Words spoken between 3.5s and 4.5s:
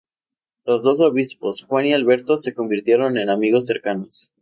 cercanos.